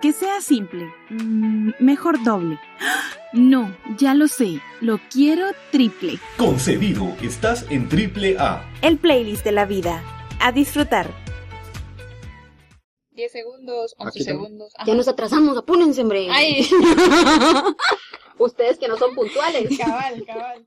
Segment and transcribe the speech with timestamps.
[0.00, 0.92] que sea simple.
[1.10, 2.58] Mm, mejor doble.
[3.32, 4.60] No, ya lo sé.
[4.80, 6.18] Lo quiero triple.
[6.36, 8.68] Concedido, estás en triple A.
[8.82, 10.02] El playlist de la vida.
[10.40, 11.08] A disfrutar.
[13.12, 14.72] 10 segundos, 11 segundos.
[14.84, 16.26] Ya nos atrasamos, apúrense, hombre.
[16.28, 16.68] Ay.
[18.38, 19.78] Ustedes que no son puntuales.
[19.78, 20.66] Cabal, cabal.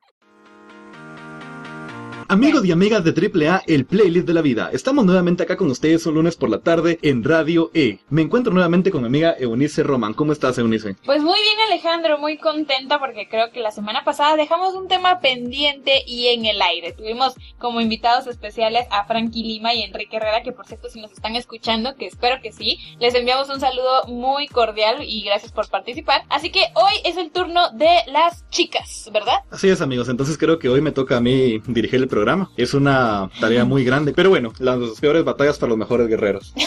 [2.30, 4.70] Amigos y amigas de AAA, el playlist de la vida.
[4.72, 8.00] Estamos nuevamente acá con ustedes un lunes por la tarde en Radio E.
[8.10, 10.14] Me encuentro nuevamente con mi amiga Eunice Román.
[10.14, 10.96] ¿Cómo estás, Eunice?
[11.06, 15.20] Pues muy bien, Alejandro, muy contenta porque creo que la semana pasada dejamos un tema
[15.20, 16.94] pendiente y en el aire.
[16.94, 21.12] Tuvimos como invitados especiales a Frankie Lima y Enrique Herrera, que por cierto, si nos
[21.12, 25.70] están escuchando, que espero que sí, les enviamos un saludo muy cordial y gracias por
[25.70, 26.24] participar.
[26.30, 29.40] Así que hoy es el turno de las chicas, ¿verdad?
[29.52, 30.10] Así es, amigos.
[30.10, 32.23] Entonces creo que hoy me toca a mí dirigir el programa.
[32.58, 36.54] Es una tarea muy grande, pero bueno, las peores batallas para los mejores guerreros.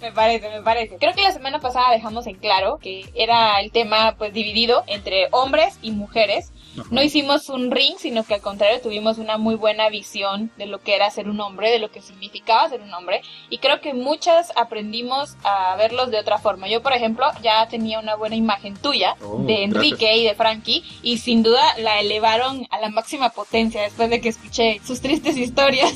[0.00, 0.96] Me parece, me parece.
[0.98, 5.26] Creo que la semana pasada dejamos en claro que era el tema pues dividido entre
[5.32, 6.52] hombres y mujeres.
[6.92, 10.78] No hicimos un ring, sino que al contrario tuvimos una muy buena visión de lo
[10.80, 13.22] que era ser un hombre, de lo que significaba ser un hombre.
[13.50, 16.68] Y creo que muchas aprendimos a verlos de otra forma.
[16.68, 20.20] Yo, por ejemplo, ya tenía una buena imagen tuya Oh, de Enrique gracias.
[20.20, 20.84] y de Frankie.
[21.02, 25.36] Y sin duda la elevaron a la máxima potencia después de que escuché sus tristes
[25.36, 25.94] historias.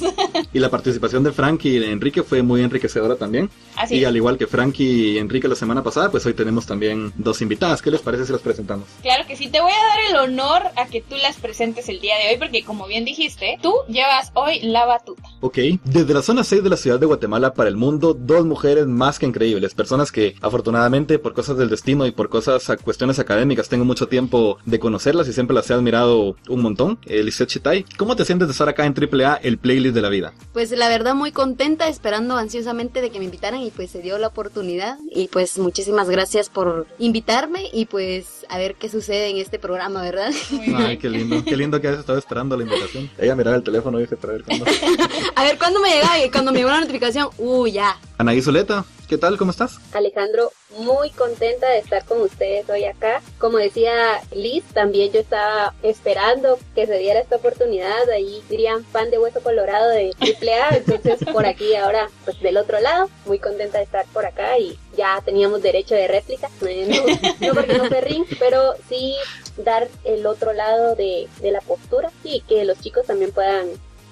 [0.53, 3.49] Y la participación de Frankie y de Enrique fue muy enriquecedora también.
[3.77, 7.13] Así y al igual que Frankie y Enrique la semana pasada, pues hoy tenemos también
[7.17, 7.81] dos invitadas.
[7.81, 8.87] ¿Qué les parece si las presentamos?
[9.03, 12.01] Claro que sí, te voy a dar el honor a que tú las presentes el
[12.01, 15.23] día de hoy, porque como bien dijiste, tú llevas hoy la batuta.
[15.41, 18.87] Ok, desde la zona 6 de la ciudad de Guatemala para el mundo, dos mujeres
[18.87, 23.19] más que increíbles, personas que afortunadamente por cosas del destino y por cosas, a cuestiones
[23.19, 26.99] académicas, tengo mucho tiempo de conocerlas y siempre las he admirado un montón.
[27.07, 30.33] Elisette Chitay, ¿cómo te sientes de estar acá en AAA, el playlist de la vida?
[30.55, 34.17] Pues la verdad muy contenta, esperando ansiosamente de que me invitaran y pues se dio
[34.17, 34.99] la oportunidad.
[35.15, 40.01] Y pues muchísimas gracias por invitarme y pues a ver qué sucede en este programa,
[40.01, 40.33] ¿verdad?
[40.77, 43.11] Ay, qué lindo, qué lindo que has estado esperando la invitación.
[43.19, 44.65] Ella miraba el teléfono y dice, para ver cuándo.
[45.37, 47.99] A ver cuándo me llega y cuando me llegó la notificación, uh, ya.
[48.17, 49.37] Anaí Zuleta, ¿qué tal?
[49.39, 49.79] ¿Cómo estás?
[49.93, 53.21] Alejandro, muy contenta de estar con ustedes hoy acá.
[53.39, 58.09] Como decía Liz, también yo estaba esperando que se diera esta oportunidad.
[58.11, 60.77] Ahí dirían fan de Hueso Colorado de AAA.
[60.77, 64.79] Entonces, por aquí ahora, pues del otro lado, muy contenta de estar por acá y
[64.97, 66.49] ya teníamos derecho de réplica.
[66.61, 69.15] No, no porque no fue ring, pero sí
[69.59, 73.69] dar el otro lado de, de la postura y que los chicos también puedan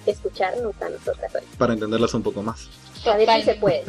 [0.07, 1.43] escucharnos a nosotras hoy.
[1.59, 2.69] Para entenderlas un poco más.
[3.07, 3.85] A ver si se puede.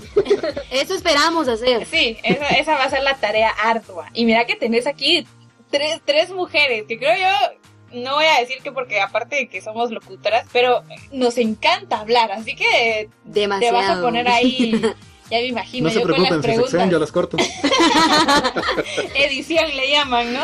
[0.71, 1.85] Eso esperamos hacer.
[1.85, 4.09] Sí, esa, esa va a ser la tarea ardua.
[4.13, 5.27] Y mira que tenés aquí
[5.69, 9.61] tres, tres mujeres, que creo yo, no voy a decir que porque aparte de que
[9.61, 13.77] somos locutoras, pero nos encanta hablar, así que Demasiado.
[13.79, 14.81] te vas a poner ahí,
[15.31, 17.37] ya me imagino, No se yo con las preocupen, si se yo las corto.
[19.15, 20.41] Edición le llaman, ¿no?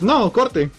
[0.00, 0.70] No, corte.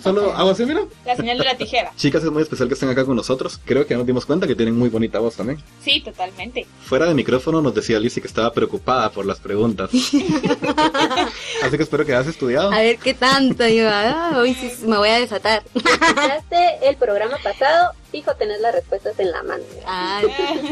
[0.00, 0.82] Solo hago así, mira.
[1.04, 1.90] La señal de la tijera.
[1.96, 3.58] Chicas, es muy especial que estén acá con nosotros.
[3.64, 5.60] Creo que ya nos dimos cuenta que tienen muy bonita voz también.
[5.82, 6.68] Sí, totalmente.
[6.84, 9.90] Fuera de micrófono nos decía Lizzie que estaba preocupada por las preguntas.
[11.62, 12.72] Así que espero que hayas estudiado.
[12.72, 13.66] A ver qué tanto.
[13.66, 15.64] Yo, ah, hoy sí me voy a desatar.
[15.74, 19.64] escuchaste el programa pasado, fijo tenés las respuestas en la mano.
[19.86, 20.26] Ay,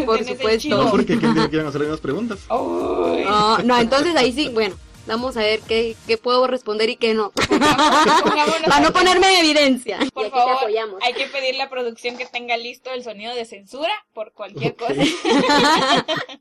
[0.04, 0.69] por supuesto.
[0.69, 2.38] No, porque ¿quién dijo que iban a hacer las mismas preguntas?
[2.49, 4.76] No, no, entonces ahí sí, bueno,
[5.09, 7.33] vamos a ver qué, qué puedo responder y qué no.
[8.65, 9.99] Para no ponerme en evidencia.
[10.15, 11.01] Por favor, apoyamos.
[11.03, 15.03] hay que pedirle a producción que tenga listo el sonido de censura por cualquier cosa.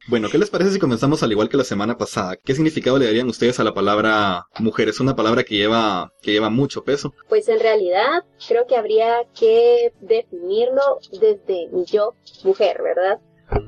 [0.08, 2.38] Bueno, ¿qué les parece si comenzamos al igual que la semana pasada?
[2.38, 4.90] ¿Qué significado le darían ustedes a la palabra mujer?
[4.90, 7.14] Es una palabra que lleva, que lleva mucho peso.
[7.28, 12.14] Pues en realidad creo que habría que definirlo desde mi yo,
[12.44, 13.20] mujer, ¿verdad?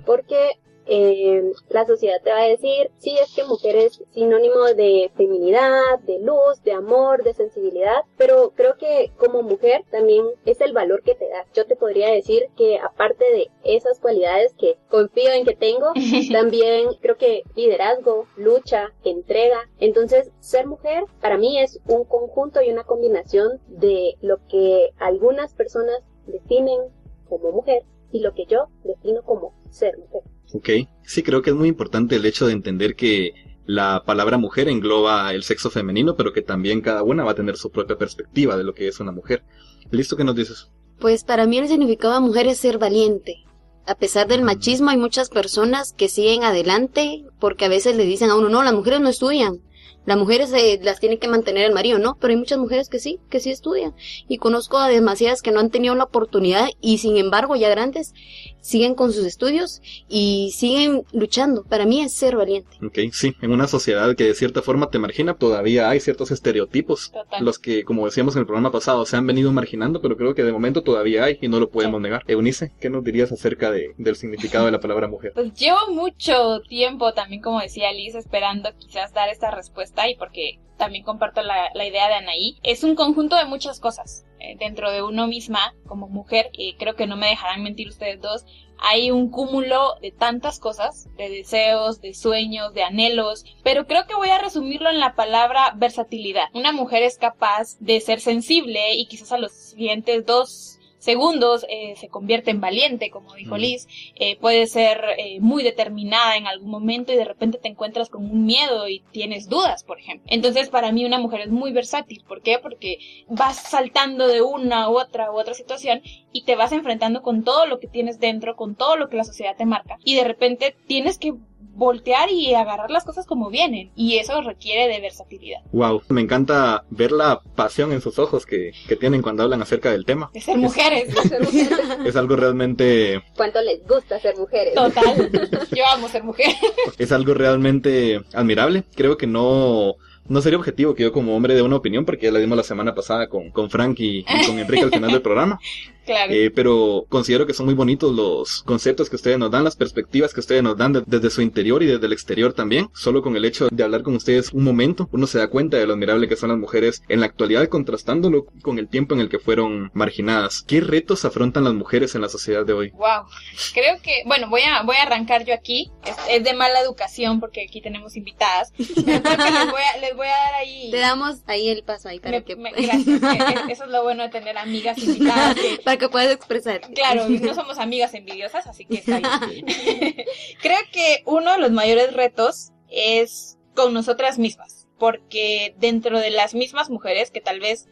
[0.06, 0.60] Porque
[0.92, 6.00] eh, la sociedad te va a decir, sí, es que mujer es sinónimo de feminidad,
[6.02, 11.04] de luz, de amor, de sensibilidad, pero creo que como mujer también es el valor
[11.04, 11.46] que te da.
[11.54, 15.94] Yo te podría decir que aparte de esas cualidades que confío en que tengo,
[16.32, 19.70] también creo que liderazgo, lucha, entrega.
[19.80, 25.54] Entonces, ser mujer para mí es un conjunto y una combinación de lo que algunas
[25.54, 26.80] personas definen
[27.28, 30.24] como mujer y lo que yo defino como ser mujer.
[30.54, 30.70] ¿Ok?
[31.04, 33.34] Sí, creo que es muy importante el hecho de entender que
[33.66, 37.56] la palabra mujer engloba el sexo femenino, pero que también cada una va a tener
[37.56, 39.44] su propia perspectiva de lo que es una mujer.
[39.92, 40.18] ¿Listo?
[40.18, 40.70] ¿Qué nos dices?
[41.00, 43.46] Pues para mí el significado de mujer es ser valiente.
[43.86, 48.30] A pesar del machismo hay muchas personas que siguen adelante porque a veces le dicen
[48.30, 49.62] a uno, no, las mujeres no estudian.
[50.10, 52.18] Las mujeres eh, las tiene que mantener el marido, ¿no?
[52.20, 53.94] Pero hay muchas mujeres que sí, que sí estudian.
[54.28, 58.16] Y conozco a demasiadas que no han tenido la oportunidad y sin embargo ya grandes
[58.62, 61.64] siguen con sus estudios y siguen luchando.
[61.64, 62.70] Para mí es ser valiente.
[62.84, 67.12] Ok, sí, en una sociedad que de cierta forma te margina, todavía hay ciertos estereotipos,
[67.12, 67.46] Total.
[67.46, 70.44] los que, como decíamos en el programa pasado, se han venido marginando, pero creo que
[70.44, 72.24] de momento todavía hay y no lo podemos negar.
[72.28, 75.34] Eunice, ¿qué nos dirías acerca de, del significado de la palabra mujer?
[75.40, 80.60] Pues llevo mucho tiempo también, como decía Liz, esperando quizás dar esta respuesta y porque
[80.78, 82.58] también comparto la, la idea de Anaí.
[82.64, 86.50] Es un conjunto de muchas cosas eh, dentro de uno misma como mujer.
[86.54, 88.46] Y creo que no me dejarán mentir ustedes dos.
[88.82, 94.16] Hay un cúmulo de tantas cosas, de deseos, de sueños, de anhelos, pero creo que
[94.16, 96.46] voy a resumirlo en la palabra versatilidad.
[96.54, 101.96] Una mujer es capaz de ser sensible y quizás a los siguientes dos segundos eh,
[101.98, 103.60] se convierte en valiente, como dijo Mm.
[103.60, 108.10] Liz, eh, puede ser eh, muy determinada en algún momento y de repente te encuentras
[108.10, 110.26] con un miedo y tienes dudas, por ejemplo.
[110.30, 112.24] Entonces, para mí una mujer es muy versátil.
[112.28, 112.60] ¿Por qué?
[112.60, 116.02] Porque vas saltando de una u otra u otra situación
[116.32, 119.24] y te vas enfrentando con todo lo que tienes dentro, con todo lo que la
[119.24, 121.34] sociedad te marca y de repente tienes que
[121.80, 126.84] voltear y agarrar las cosas como vienen y eso requiere de versatilidad, Wow, me encanta
[126.90, 130.30] ver la pasión en sus ojos que, que tienen cuando hablan acerca del tema.
[130.34, 131.14] de ser mujeres.
[131.28, 131.80] Ser mujeres.
[132.06, 134.74] Es algo realmente, ¿Cuánto les gusta ser mujeres?
[134.76, 135.32] Total.
[135.76, 136.54] Yo amo ser mujer.
[136.98, 138.84] es algo realmente admirable.
[138.96, 139.96] Creo que no,
[140.28, 142.64] no sería objetivo que yo como hombre dé una opinión porque ya la dimos la
[142.64, 145.60] semana pasada con, con Frank y, y con Enrique al final del programa.
[146.10, 146.34] Claro.
[146.34, 150.34] Eh, pero considero que son muy bonitos los conceptos que ustedes nos dan, las perspectivas
[150.34, 152.90] que ustedes nos dan de- desde su interior y desde el exterior también.
[152.96, 155.86] Solo con el hecho de hablar con ustedes un momento, uno se da cuenta de
[155.86, 159.30] lo admirable que son las mujeres en la actualidad, contrastándolo con el tiempo en el
[159.30, 160.64] que fueron marginadas.
[160.68, 162.90] ¿Qué retos afrontan las mujeres en la sociedad de hoy?
[162.92, 163.26] Wow.
[163.74, 165.92] Creo que, bueno, voy a, voy a arrancar yo aquí.
[166.06, 168.74] Es, es de mala educación porque aquí tenemos invitadas.
[168.78, 170.90] Pero creo que les voy a, les voy a dar ahí.
[170.92, 173.20] Te damos ahí el paso ahí para me- que me- gracias.
[173.20, 175.56] que- que Eso es lo bueno de tener amigas invitadas.
[175.60, 176.82] que- que puedas expresar.
[176.94, 179.66] Claro, no somos amigas envidiosas, así que está bien.
[180.62, 186.54] Creo que uno de los mayores retos es con nosotras mismas, porque dentro de las
[186.54, 187.88] mismas mujeres, que tal vez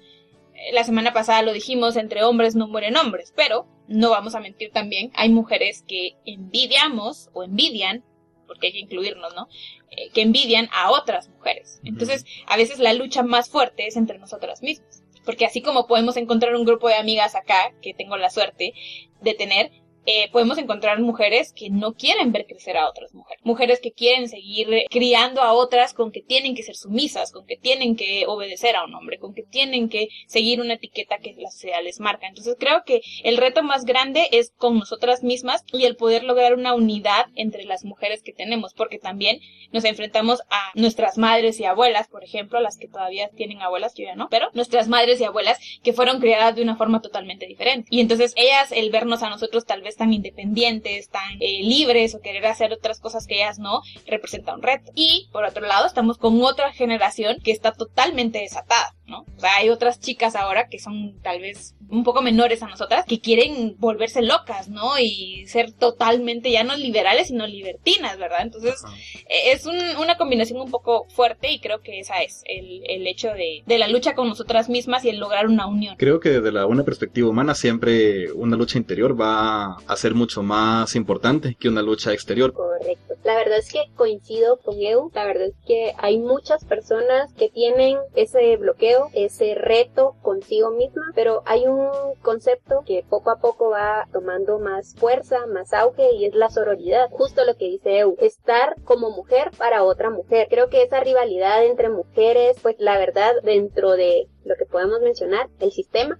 [0.53, 4.39] eh, la semana pasada lo dijimos, entre hombres no mueren hombres, pero no vamos a
[4.39, 8.03] mentir también, hay mujeres que envidiamos o envidian,
[8.47, 9.47] porque hay que incluirnos, ¿no?
[9.91, 11.79] Eh, que envidian a otras mujeres.
[11.83, 14.96] Entonces, a veces la lucha más fuerte es entre nosotras mismas.
[15.27, 18.73] Porque así como podemos encontrar un grupo de amigas acá, que tengo la suerte
[19.19, 19.71] de tener,
[20.09, 23.43] eh, podemos encontrar mujeres que no quieren ver crecer a otras mujeres.
[23.43, 27.57] Mujeres que quieren seguir criando a otras con que tienen que ser sumisas, con que
[27.57, 31.51] tienen que obedecer a un hombre, con que tienen que seguir una etiqueta que la
[31.51, 32.25] sociedad les marca.
[32.25, 36.53] Entonces creo que el reto más grande es con nosotras mismas y el poder lograr
[36.53, 39.41] una unidad entre las mujeres que tenemos, porque también
[39.73, 44.05] nos enfrentamos a nuestras madres y abuelas, por ejemplo, las que todavía tienen abuelas, yo
[44.05, 47.89] ya no, pero nuestras madres y abuelas que fueron criadas de una forma totalmente diferente.
[47.91, 52.21] Y entonces ellas, el vernos a nosotros tal vez tan independientes, tan eh, libres o
[52.21, 54.91] querer hacer otras cosas que ellas no, representa un reto.
[54.95, 59.25] Y por otro lado, estamos con otra generación que está totalmente desatada, ¿no?
[59.35, 63.05] O sea, hay otras chicas ahora que son tal vez un poco menores a nosotras
[63.05, 64.99] que quieren volverse locas, ¿no?
[64.99, 68.39] Y ser totalmente ya no liberales, sino libertinas, ¿verdad?
[68.41, 68.83] Entonces,
[69.29, 73.07] eh, es un- una combinación un poco fuerte y creo que esa es el, el
[73.07, 75.95] hecho de, de la lucha con nosotras mismas y el lograr una unión.
[75.97, 80.43] Creo que desde la, una perspectiva humana siempre una lucha interior va a ser mucho
[80.43, 82.51] más importante que una lucha exterior.
[82.53, 83.15] Correcto.
[83.23, 85.11] La verdad es que coincido con Eu.
[85.13, 91.03] La verdad es que hay muchas personas que tienen ese bloqueo, ese reto consigo misma,
[91.15, 91.89] pero hay un
[92.21, 97.09] concepto que poco a poco va tomando más fuerza, más auge y es la sororidad.
[97.11, 100.47] Justo lo que dice Eu, estar como mujer para otra mujer.
[100.49, 105.49] Creo que esa rivalidad entre mujeres, pues la verdad, dentro de lo que podemos mencionar,
[105.59, 106.19] el sistema,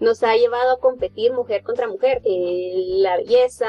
[0.00, 2.22] nos ha llevado a competir mujer contra mujer.
[2.24, 3.68] Eh, la belleza,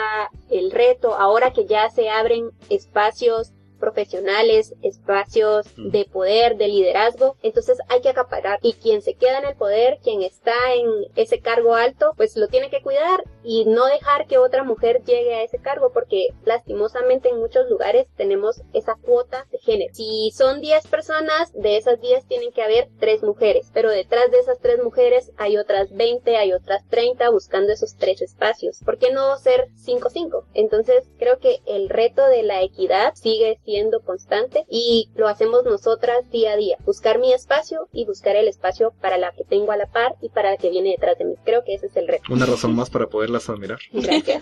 [0.49, 7.77] el reto, ahora que ya se abren espacios profesionales, espacios de poder, de liderazgo, entonces
[7.87, 11.75] hay que acaparar y quien se queda en el poder, quien está en ese cargo
[11.75, 15.59] alto, pues lo tiene que cuidar y no dejar que otra mujer llegue a ese
[15.59, 19.93] cargo porque lastimosamente en muchos lugares tenemos esa cuota de género.
[19.93, 24.39] Si son 10 personas, de esas 10 tienen que haber 3 mujeres, pero detrás de
[24.39, 28.79] esas 3 mujeres hay otras 20, hay otras 30 buscando esos 3 espacios.
[28.83, 30.43] ¿Por qué no ser 5-5?
[30.53, 33.68] Entonces creo que el reto de la equidad sigue siendo
[34.05, 36.77] constante y lo hacemos nosotras día a día.
[36.85, 40.29] Buscar mi espacio y buscar el espacio para la que tengo a la par y
[40.29, 41.35] para la que viene detrás de mí.
[41.45, 42.23] Creo que ese es el reto.
[42.31, 43.79] Una razón más para poderlas admirar.
[43.91, 44.41] Gracias.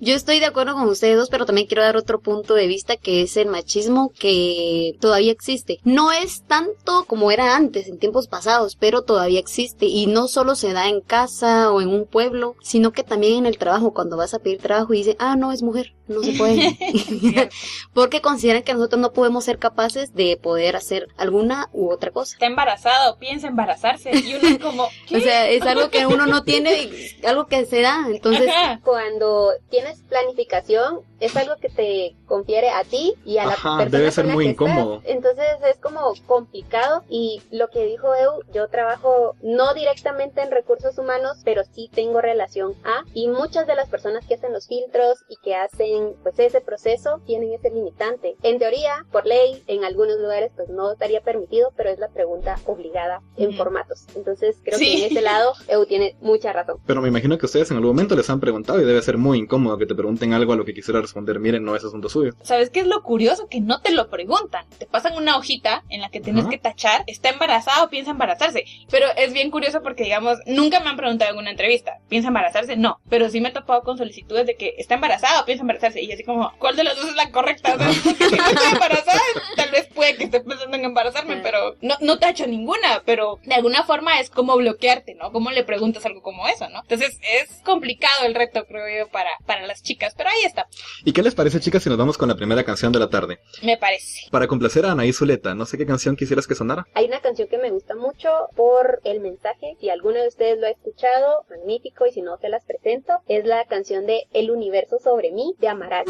[0.00, 2.96] Yo estoy de acuerdo con ustedes dos, pero también quiero dar otro punto de vista
[2.96, 5.78] que es el machismo que todavía existe.
[5.84, 10.56] No es tanto como era antes, en tiempos pasados, pero todavía existe y no solo
[10.56, 14.16] se da en casa o en un pueblo, sino que también en el trabajo, cuando
[14.16, 16.76] vas a pedir trabajo y dice, ah, no, es mujer, no se puede.
[17.92, 22.34] Porque consideran que nosotros no podemos ser capaces de poder hacer alguna u otra cosa.
[22.34, 25.16] Está embarazado, piensa embarazarse y uno es como, ¿qué?
[25.24, 26.90] O sea, es algo que uno no tiene,
[27.24, 28.06] algo que se da.
[28.08, 28.80] Entonces, Ajá.
[28.82, 33.98] Cuando tienes planificación, es algo que te confiere a ti y a la Ajá, persona
[33.98, 34.94] debe ser con la muy que incómodo.
[34.96, 35.10] estás.
[35.10, 40.98] Entonces es como complicado y lo que dijo Eu, yo trabajo no directamente en recursos
[40.98, 45.24] humanos, pero sí tengo relación a y muchas de las personas que hacen los filtros
[45.28, 48.36] y que hacen pues ese proceso tienen ese limitante.
[48.42, 52.58] En teoría, por ley, en algunos lugares pues no estaría permitido, pero es la pregunta
[52.66, 53.56] obligada en Ujú.
[53.58, 54.06] formatos.
[54.16, 54.86] Entonces creo Sí.
[54.86, 56.78] que en ese lado Eu tiene mucha razón.
[56.86, 59.38] Pero me imagino que ustedes en algún momento les han preguntado y debe ser muy
[59.38, 62.32] incómodo que te pregunten algo a lo que quisiera responder, miren, no es asunto suyo.
[62.42, 63.46] ¿Sabes qué es lo curioso?
[63.48, 64.66] Que no te lo preguntan.
[64.78, 68.64] Te pasan una hojita en la que tienes que tachar, ¿está embarazada o piensa embarazarse?
[68.90, 72.76] Pero es bien curioso porque, digamos, nunca me han preguntado en una entrevista, ¿piensa embarazarse?
[72.76, 73.00] No.
[73.08, 76.02] Pero sí me he topado con solicitudes de que está embarazada o piensa embarazarse.
[76.02, 77.74] Y así como, ¿cuál de las dos es la correcta?
[77.74, 79.20] O sea, porque si no estoy embarazada,
[79.56, 83.02] tal vez puede que esté pensando en embarazarme, pero no, no tacho ninguna.
[83.04, 85.32] Pero de alguna forma es como bloquearte, ¿no?
[85.32, 86.80] ¿Cómo le preguntas algo como eso, no?
[86.80, 90.14] Entonces es complicado el reto, creo yo, para, para las chicas.
[90.16, 90.66] Pero ahí está,
[91.04, 93.38] ¿Y qué les parece, chicas, si nos vamos con la primera canción de la tarde?
[93.62, 94.28] me parece.
[94.30, 96.86] Para complacer a Anaí Zuleta, no sé qué canción quisieras que sonara.
[96.94, 99.76] Hay una canción que me gusta mucho por el mensaje.
[99.80, 102.06] Si alguno de ustedes lo ha escuchado, magnífico.
[102.06, 103.14] Y si no, se las presento.
[103.28, 106.04] Es la canción de El universo sobre mí de Amaral.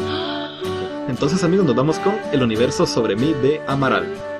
[1.09, 4.34] Entonces, amigos, nos vamos con El universo sobre mí de Amaral.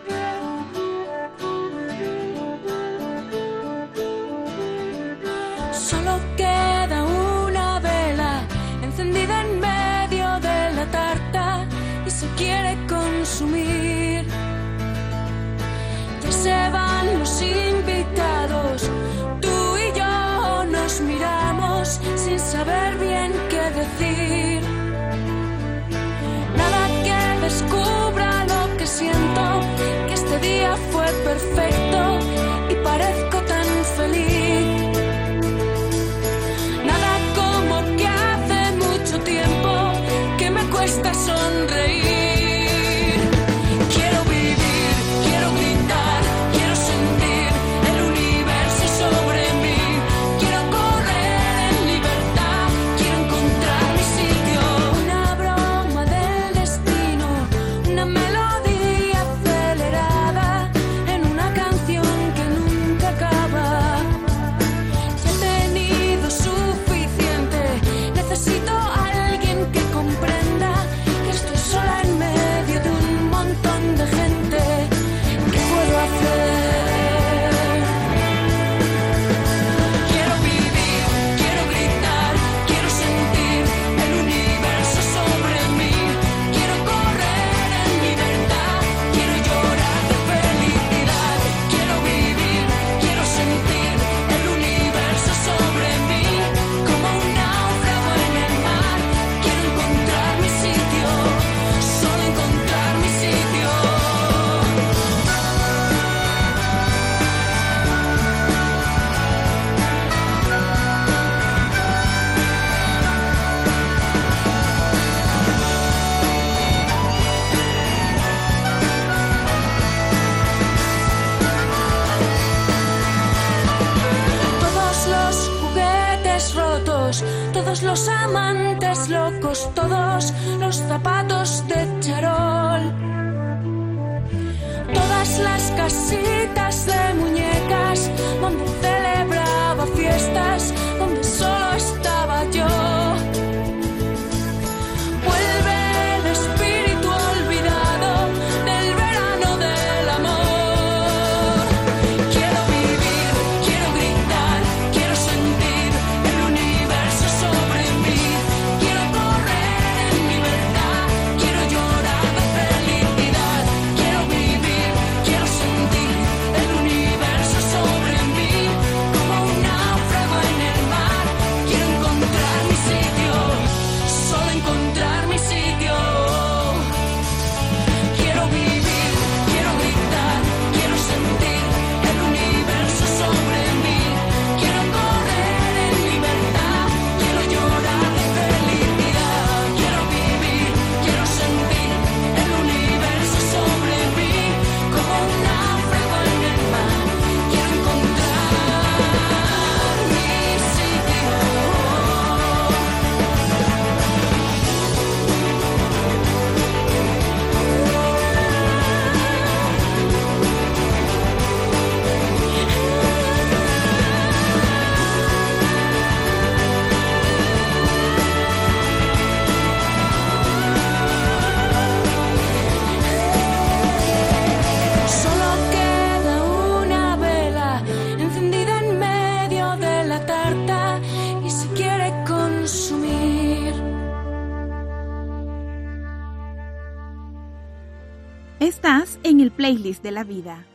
[239.25, 240.67] En el playlist de la vida.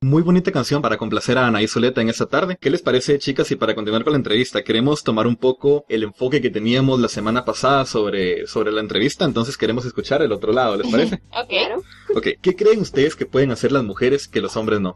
[0.00, 2.56] Muy bonita canción para complacer a Anaí Soleta en esta tarde.
[2.60, 3.50] ¿Qué les parece, chicas?
[3.50, 7.08] Y para continuar con la entrevista, queremos tomar un poco el enfoque que teníamos la
[7.08, 11.20] semana pasada sobre, sobre la entrevista, entonces queremos escuchar el otro lado, ¿les parece?
[11.32, 11.84] Ok.
[12.16, 14.94] Ok, ¿qué creen ustedes que pueden hacer las mujeres que los hombres no?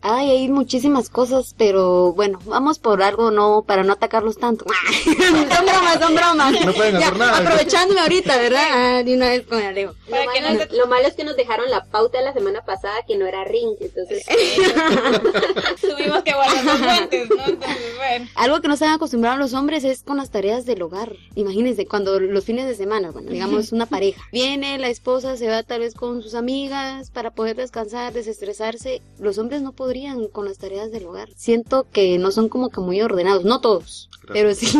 [0.00, 4.64] Ay, hay muchísimas cosas, pero bueno, vamos por algo no para no atacarlos tanto.
[5.04, 6.64] son bromas, son bromas.
[6.64, 7.38] No pueden hacer nada.
[7.38, 8.64] Aprovechándome ahorita, ¿verdad?
[8.72, 9.94] Ah, de una vez con el Alejo.
[10.08, 10.16] Lo
[10.52, 13.26] no te- lo malo es que nos dejaron la pauta la semana pasada que no
[13.26, 14.24] era ring, entonces
[15.80, 17.46] Tuvimos que guardar los guantes, ¿no?
[17.46, 18.28] Entonces, bueno.
[18.34, 21.12] Algo que no están acostumbrados los hombres es con las tareas del hogar.
[21.34, 25.62] Imagínense, cuando los fines de semana, bueno, digamos una pareja, viene la esposa, se va
[25.62, 29.02] tal vez con sus amigas para poder descansar, desestresarse.
[29.18, 31.28] Los hombres no podrían con las tareas del hogar.
[31.36, 34.66] Siento que no son como que muy ordenados, no todos, pero sí.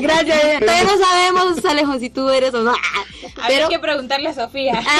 [0.00, 0.60] Gracias.
[0.60, 2.72] Todavía no sabemos, Alejo, si tú eres o no.
[3.46, 4.82] Pero que preguntarle a Sofía.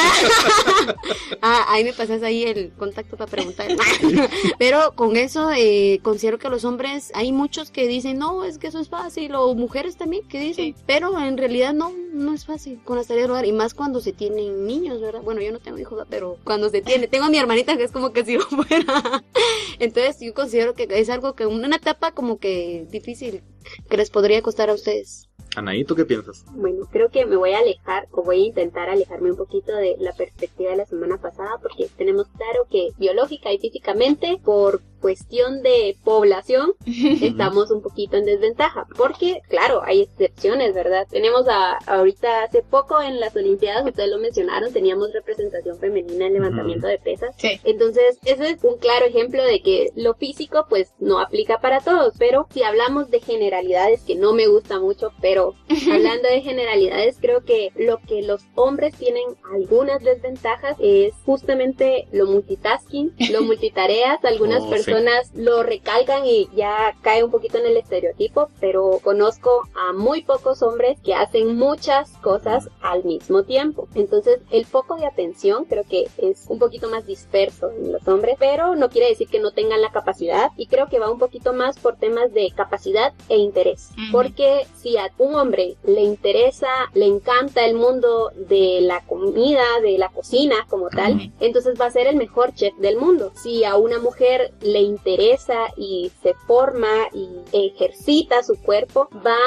[1.44, 3.66] Ah, ahí me pasas ahí el contacto para preguntar.
[4.58, 8.68] Pero con eso eh, considero que los hombres, hay muchos que dicen, no, es que
[8.68, 10.74] eso es fácil, o mujeres también que dicen, Sí.
[10.86, 14.00] pero en realidad no, no es fácil con las tareas del hogar, y más cuando
[14.00, 15.22] se tienen niños, ¿verdad?
[15.22, 17.92] Bueno, yo no tengo hijos, pero cuando se tiene, tengo a mi hermanita que es
[17.92, 19.22] como que si lo fuera.
[19.78, 23.42] Entonces yo considero que es algo que, una etapa como que difícil,
[23.88, 25.28] que les podría costar a ustedes.
[25.54, 26.44] Anaí, ¿tú qué piensas?
[26.52, 29.96] Bueno, creo que me voy a alejar o voy a intentar alejarme un poquito de
[29.98, 35.62] la perspectiva de la semana pasada porque tenemos claro que biológica y físicamente por cuestión
[35.62, 36.72] de población
[37.22, 43.02] estamos un poquito en desventaja porque claro hay excepciones verdad tenemos a ahorita hace poco
[43.02, 47.60] en las olimpiadas ustedes lo mencionaron teníamos representación femenina en levantamiento de pesas Sí.
[47.64, 52.14] entonces, ese es un claro ejemplo de que lo físico pues no aplica para todos,
[52.18, 55.54] pero si hablamos de generalidades, que no me gusta mucho, pero
[55.92, 62.26] hablando de generalidades, creo que lo que los hombres tienen algunas desventajas es justamente lo
[62.26, 64.70] multitasking, lo multitareas, algunas Oh, sí.
[64.92, 70.22] Personas lo recalcan y ya cae un poquito en el estereotipo, pero conozco a muy
[70.22, 73.88] pocos hombres que hacen muchas cosas al mismo tiempo.
[73.94, 78.36] Entonces, el foco de atención creo que es un poquito más disperso en los hombres,
[78.38, 81.52] pero no quiere decir que no tengan la capacidad y creo que va un poquito
[81.52, 83.90] más por temas de capacidad e interés.
[83.92, 84.12] Ujú.
[84.12, 89.98] Porque si a un hombre le interesa, le encanta el mundo de la comida, de
[89.98, 91.32] la cocina como tal, Ujú.
[91.40, 93.32] entonces va a ser el mejor chef del mundo.
[93.36, 99.38] Si a una mujer le interesa y se forma y ejercita su cuerpo, va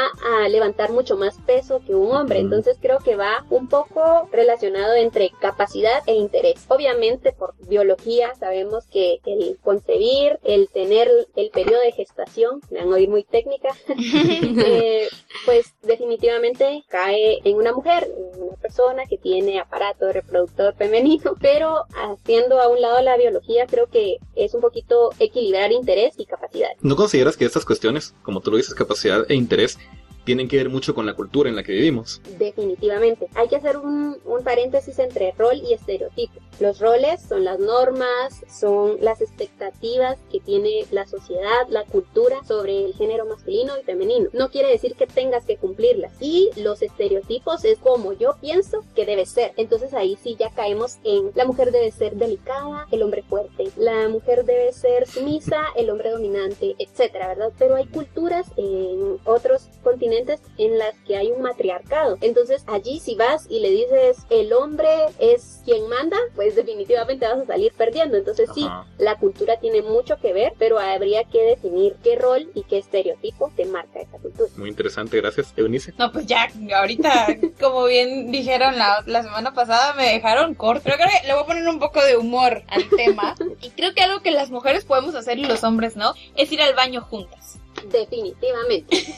[0.43, 2.39] a levantar mucho más peso que un hombre.
[2.39, 6.65] Entonces creo que va un poco relacionado entre capacidad e interés.
[6.67, 12.91] Obviamente por biología sabemos que el concebir, el tener el periodo de gestación, me van
[12.91, 15.07] a oír muy técnica, eh,
[15.45, 21.85] pues definitivamente cae en una mujer, en una persona que tiene aparato reproductor femenino, pero
[21.95, 26.69] haciendo a un lado la biología creo que es un poquito equilibrar interés y capacidad.
[26.81, 29.77] ¿No consideras que estas cuestiones, como tú lo dices, capacidad e interés,
[30.25, 32.21] tienen que ver mucho con la cultura en la que vivimos?
[32.37, 33.27] Definitivamente.
[33.35, 36.39] Hay que hacer un, paréntesis entre rol y estereotipo.
[36.59, 42.85] Los roles son las normas, son las expectativas que tiene la sociedad, la cultura sobre
[42.85, 44.29] el género masculino y femenino.
[44.33, 46.13] No quiere decir que tengas que cumplirlas.
[46.19, 49.53] Y los estereotipos es como yo pienso que debe ser.
[49.57, 54.07] Entonces ahí sí ya caemos en la mujer debe ser delicada, el hombre fuerte, la
[54.09, 57.51] mujer debe ser sumisa, el hombre dominante, etcétera, ¿verdad?
[57.57, 60.14] Pero hay culturas en otros continentes
[60.57, 62.17] en las que hay un matriarcado.
[62.21, 67.39] Entonces allí si vas y le dices el hombre es quien manda, pues definitivamente vas
[67.39, 68.17] a salir perdiendo.
[68.17, 68.85] Entonces sí, Ajá.
[68.97, 73.51] la cultura tiene mucho que ver, pero habría que definir qué rol y qué estereotipo
[73.55, 74.49] te marca esa cultura.
[74.57, 75.53] Muy interesante, gracias.
[75.55, 75.93] Eunice.
[75.97, 77.27] No, pues ya, ahorita,
[77.59, 80.83] como bien dijeron la, la semana pasada, me dejaron corto.
[80.83, 83.35] Pero creo que le voy a poner un poco de humor al tema.
[83.61, 86.61] Y creo que algo que las mujeres podemos hacer y los hombres no, es ir
[86.61, 87.59] al baño juntas.
[87.91, 89.05] Definitivamente.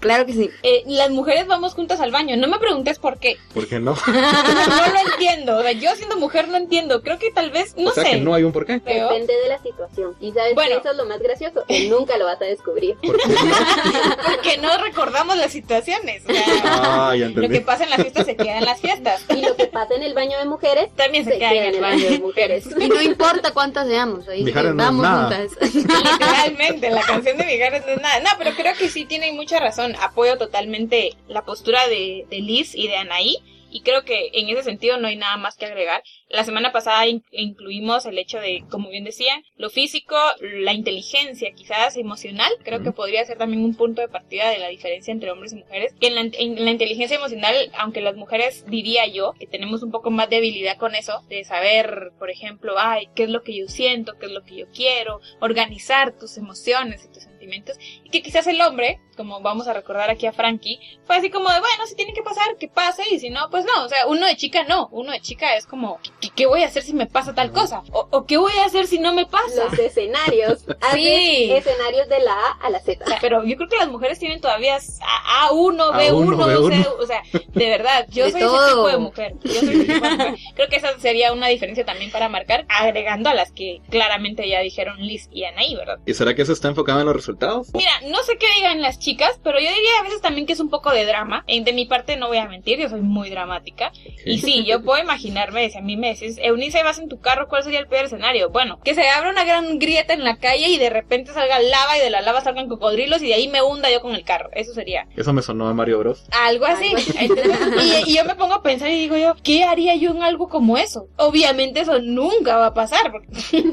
[0.00, 0.50] Claro que sí.
[0.62, 2.36] Eh, las mujeres vamos juntas al baño.
[2.36, 3.38] No me preguntes por qué.
[3.54, 3.94] ¿Por qué no?
[4.06, 5.56] No lo entiendo.
[5.56, 7.00] O sea, yo siendo mujer no entiendo.
[7.02, 8.10] Creo que tal vez, no o sea sé.
[8.10, 8.74] que no hay un por qué.
[8.74, 10.14] Depende de la situación.
[10.20, 10.72] Y sabes Bueno.
[10.72, 12.96] que eso es lo más gracioso, que nunca lo vas a descubrir.
[12.96, 13.34] ¿Por qué no?
[14.26, 16.22] Porque no recordamos las situaciones.
[16.28, 19.24] O sea, Ah, ya lo que pasa en las fiestas se queda en las fiestas.
[19.30, 21.80] Y lo que pasa en el baño de mujeres También se, se queda en el
[21.80, 22.66] baño de mujeres.
[22.78, 25.36] Y no importa cuántas seamos, ahí vamos nada.
[25.48, 25.74] juntas.
[25.74, 28.20] Literalmente, la canción de No es nada.
[28.20, 29.94] No, pero creo que sí tienen mucha razón.
[30.00, 33.36] Apoyo totalmente la postura de, de Liz y de Anaí.
[33.70, 36.00] Y creo que en ese sentido no hay nada más que agregar.
[36.28, 41.50] La semana pasada in- incluimos el hecho de, como bien decían, lo físico, la inteligencia
[41.56, 45.32] quizás emocional, creo que podría ser también un punto de partida de la diferencia entre
[45.32, 45.92] hombres y mujeres.
[46.00, 49.90] Que en la, en la inteligencia emocional, aunque las mujeres diría yo que tenemos un
[49.90, 53.56] poco más de habilidad con eso, de saber, por ejemplo, ay, qué es lo que
[53.56, 57.78] yo siento, qué es lo que yo quiero, organizar tus emociones y tus sentimientos,
[58.14, 61.58] que quizás el hombre, como vamos a recordar aquí a Frankie, fue así como de,
[61.58, 64.24] bueno, si tiene que pasar, que pase, y si no, pues no, o sea, uno
[64.26, 67.06] de chica no, uno de chica es como, ¿qué, qué voy a hacer si me
[67.06, 67.82] pasa tal cosa?
[67.92, 69.64] O, o ¿qué voy a hacer si no me pasa?
[69.64, 70.64] Los escenarios.
[70.94, 71.50] Sí.
[71.52, 73.04] escenarios de la A a la Z.
[73.04, 76.82] O sea, pero yo creo que las mujeres tienen todavía A- A1, A1, B1, B1.
[76.82, 78.68] C- o sea, de verdad, yo De soy ese todo.
[78.68, 79.34] tipo de mujer.
[79.42, 80.34] Yo soy ese tipo de mujer.
[80.54, 84.60] Creo que esa sería una diferencia también para marcar, agregando a las que claramente ya
[84.60, 85.98] dijeron Liz y Anaí, ¿verdad?
[86.06, 87.68] ¿Y será que eso está enfocado en los resultados?
[87.74, 90.60] Mira, no sé qué digan las chicas, pero yo diría a veces también que es
[90.60, 91.44] un poco de drama.
[91.46, 93.92] De mi parte no voy a mentir, yo soy muy dramática.
[94.24, 97.48] Y sí, yo puedo imaginarme, si a mí me decís, Eunice, vas en tu carro,
[97.48, 98.50] ¿cuál sería el peor escenario?
[98.50, 101.96] Bueno, que se abra una gran grieta en la calle y de repente salga lava
[101.98, 104.50] y de la lava salgan cocodrilos y de ahí me hunda yo con el carro.
[104.52, 106.24] Eso sería Eso me sonó a Mario Bros.
[106.30, 106.86] algo así.
[106.88, 107.12] Algo así.
[107.18, 110.22] Entonces, y, y yo me pongo a pensar y digo yo, ¿qué haría yo en
[110.22, 111.08] algo como eso?
[111.16, 113.12] Obviamente eso nunca va a pasar.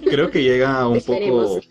[0.09, 1.47] Creo que llega un Esperemos.
[1.47, 1.61] poco...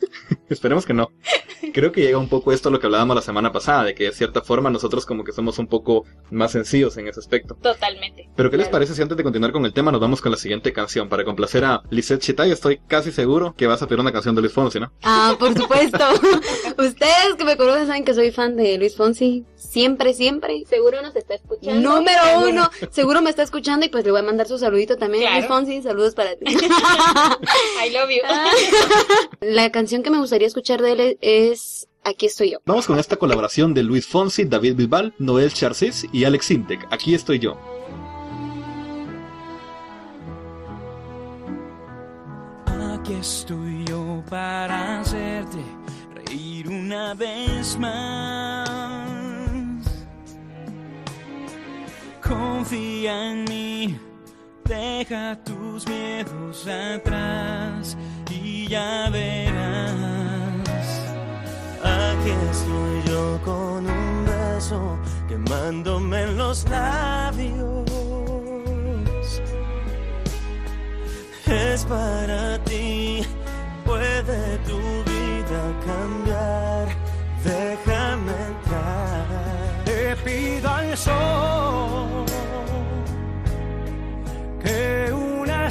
[0.51, 1.11] Esperemos que no.
[1.73, 4.05] Creo que llega un poco esto a lo que hablábamos la semana pasada, de que
[4.05, 7.55] de cierta forma nosotros como que somos un poco más sencillos en ese aspecto.
[7.55, 8.29] Totalmente.
[8.35, 10.39] Pero ¿qué les parece si antes de continuar con el tema nos vamos con la
[10.39, 11.09] siguiente canción?
[11.09, 14.41] Para complacer a Lisette Chitay estoy casi seguro que vas a pedir una canción de
[14.41, 14.93] Luis Fonsi, ¿no?
[15.03, 16.05] Ah, por supuesto.
[16.79, 19.45] Ustedes que me conocen saben que soy fan de Luis Fonsi.
[19.61, 20.65] Siempre, siempre.
[20.69, 21.97] Seguro nos está escuchando.
[21.97, 22.71] Número uno.
[22.91, 25.23] Seguro me está escuchando y pues le voy a mandar su saludito también.
[25.23, 25.37] Claro.
[25.37, 26.47] Luis Fonsi, saludos para ti.
[26.47, 28.23] I love you.
[29.41, 32.59] La canción que me gustaría escuchar de él es Aquí estoy yo.
[32.65, 36.87] Vamos con esta colaboración de Luis Fonsi, David Bisbal, Noel Charcis y Alex Sintek.
[36.91, 37.59] Aquí estoy yo.
[42.67, 45.59] Aquí estoy yo para hacerte
[46.15, 49.00] reír una vez más.
[52.31, 54.01] Confía en mí,
[54.65, 57.97] deja tus miedos atrás
[58.31, 60.65] y ya verás.
[61.83, 67.91] Aquí estoy yo con un beso quemándome en los labios
[71.51, 73.23] es para ti.
[73.85, 74.79] Puede tu
[75.11, 76.89] vida cambiar.
[77.43, 77.79] Te
[84.61, 85.71] que una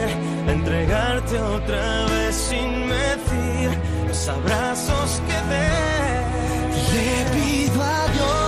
[0.61, 3.69] entregarte otra vez sin medir
[4.07, 6.21] los abrazos que des.
[6.93, 8.40] Le pido a Dios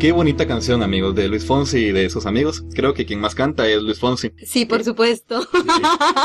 [0.00, 2.64] Qué bonita canción, amigos, de Luis Fonsi y de sus amigos.
[2.74, 4.32] Creo que quien más canta es Luis Fonsi.
[4.46, 5.42] Sí, por supuesto.
[5.42, 5.48] Sí.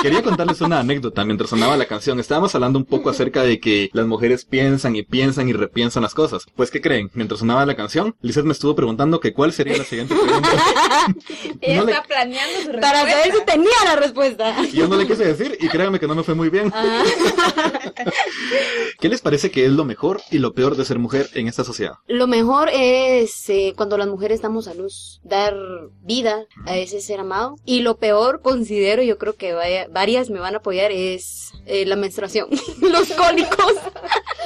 [0.02, 2.18] Quería contarles una anécdota mientras sonaba la canción.
[2.22, 6.14] Estábamos hablando un poco acerca de que las mujeres piensan y piensan y repiensan las
[6.14, 6.46] cosas.
[6.56, 7.12] Pues, ¿qué creen?
[7.16, 10.50] Mientras sonaba la canción, Lizeth me estuvo preguntando que cuál sería la siguiente pregunta.
[11.62, 13.18] Ella No le- está planeando su Para respuesta.
[13.24, 14.56] saber si tenía la respuesta.
[14.64, 16.72] Y yo no le quise decir y créanme que no me fue muy bien.
[16.74, 17.04] Ah.
[19.02, 21.66] ¿Qué les parece que es lo mejor y lo peor de ser mujer en esta
[21.66, 21.96] sociedad?
[22.08, 25.56] Lo mejor es eh, cuando las mujeres damos a luz, dar
[26.04, 27.56] vida a ese ser amado.
[27.66, 31.86] Y lo peor, considero, yo creo que vaya- varias me van a apoyar, es eh,
[31.86, 32.50] la menstruación,
[32.82, 33.74] los cólicos.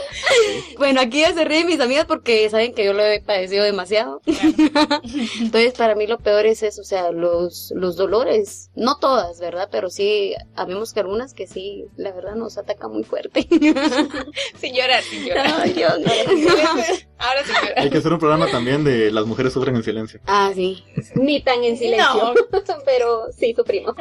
[0.78, 4.22] bueno, aquí ya se ríen mis amigas porque saben que yo lo he padecido demasiado.
[5.40, 8.70] Entonces, para mí lo peor es eso, o sea, los, los dolores.
[8.76, 9.70] No todas, ¿verdad?
[9.72, 13.48] Pero sí, habemos que algunas que sí, la verdad, nos ataca muy fuerte.
[14.60, 15.48] Sin llorar, sin llorar.
[15.62, 16.08] Ay, Dios mío.
[17.18, 17.80] Ahora sí llorar.
[17.80, 20.20] Hay que hacer un programa también de las mujeres sufren en silencio.
[20.26, 20.84] Ah, sí.
[21.16, 22.34] Ni tan en silencio,
[22.86, 23.96] pero sí sufrimos.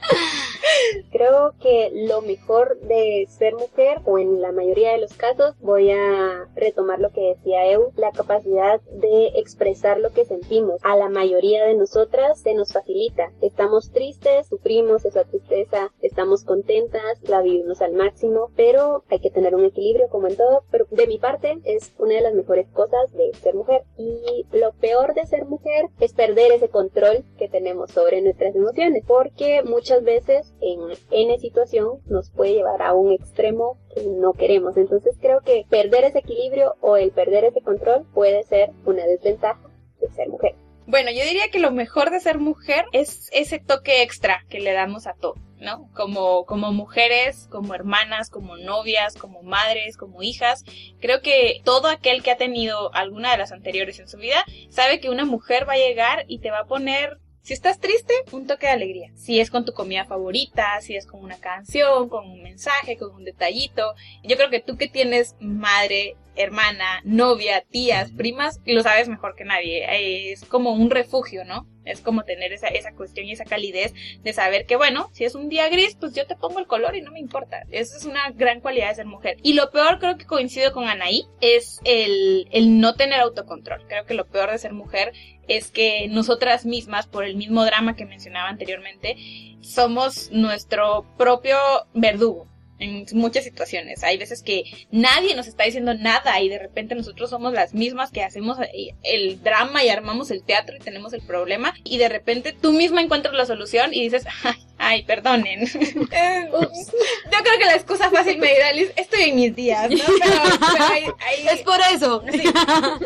[1.10, 5.90] Creo que lo mejor de ser mujer, o en la mayoría de los casos, voy
[5.90, 10.80] a retomar lo que decía Eu, la capacidad de expresar lo que sentimos.
[10.82, 13.32] A la mayoría de nosotras se nos facilita.
[13.40, 19.54] Estamos tristes, sufrimos esa tristeza, estamos contentas, la vivimos al máximo, pero hay que tener
[19.54, 20.64] un equilibrio como en todo.
[20.70, 23.82] Pero de mi parte es una de las mejores cosas de ser mujer.
[23.96, 29.04] Y lo peor de ser mujer es perder ese control que tenemos sobre nuestras emociones,
[29.06, 34.76] porque muchas veces en N situación nos puede llevar a un extremo que no queremos.
[34.76, 39.60] Entonces creo que perder ese equilibrio o el perder ese control puede ser una desventaja
[40.00, 40.54] de ser mujer.
[40.88, 44.72] Bueno, yo diría que lo mejor de ser mujer es ese toque extra que le
[44.72, 45.90] damos a todo, ¿no?
[45.96, 50.62] Como, como mujeres, como hermanas, como novias, como madres, como hijas.
[51.00, 55.00] Creo que todo aquel que ha tenido alguna de las anteriores en su vida sabe
[55.00, 58.48] que una mujer va a llegar y te va a poner si estás triste, un
[58.48, 59.12] toque de alegría.
[59.14, 63.14] Si es con tu comida favorita, si es con una canción, con un mensaje, con
[63.14, 63.94] un detallito.
[64.24, 69.44] Yo creo que tú que tienes madre, hermana, novia, tías, primas, lo sabes mejor que
[69.44, 70.32] nadie.
[70.32, 71.66] Es como un refugio, ¿no?
[71.84, 75.34] Es como tener esa, esa cuestión y esa calidez de saber que, bueno, si es
[75.34, 77.62] un día gris, pues yo te pongo el color y no me importa.
[77.70, 79.36] Esa es una gran cualidad de ser mujer.
[79.42, 83.86] Y lo peor, creo que coincido con Anaí, es el, el no tener autocontrol.
[83.86, 85.12] Creo que lo peor de ser mujer
[85.46, 89.16] es que nosotras mismas, por el mismo drama que mencionaba anteriormente,
[89.60, 91.56] somos nuestro propio
[91.94, 94.02] verdugo en muchas situaciones.
[94.04, 98.10] Hay veces que nadie nos está diciendo nada y de repente nosotros somos las mismas
[98.10, 102.08] que hacemos eh, el drama y armamos el teatro y tenemos el problema y de
[102.08, 105.66] repente tú misma encuentras la solución y dices, ay, ay perdonen.
[106.12, 106.92] Eh, Ups.
[107.32, 109.96] Yo creo que la excusa fácil me dirá, estoy en mis días, ¿no?
[110.22, 112.22] Pero, pero hay, hay- Es por eso.
[112.32, 112.42] Sí,